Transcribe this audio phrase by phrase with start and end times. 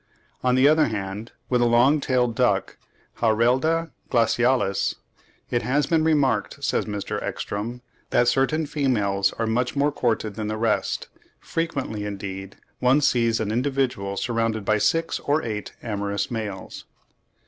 [0.41, 2.77] On the other hand, with the long tailed duck
[3.19, 4.95] (Harelda glacialis),
[5.51, 6.99] "it has been remarked," says M.
[7.21, 11.07] Ekstrom, "that certain females are much more courted than the rest.
[11.39, 16.85] Frequently, indeed, one sees an individual surrounded by six or eight amorous males."